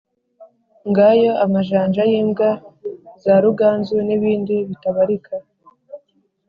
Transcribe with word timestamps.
ngayo 0.89 1.31
amajanja 1.43 2.01
y'imbwa 2.11 2.49
za 3.23 3.35
ruganzu, 3.43 3.95
n'ibindi 4.07 4.55
bitabarika. 4.69 5.35